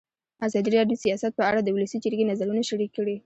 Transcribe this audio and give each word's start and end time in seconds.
ازادي 0.47 0.69
راډیو 0.75 0.97
د 0.99 1.01
سیاست 1.03 1.31
په 1.35 1.43
اړه 1.49 1.59
د 1.63 1.69
ولسي 1.75 1.97
جرګې 2.03 2.29
نظرونه 2.31 2.61
شریک 2.69 2.91
کړي. 2.97 3.15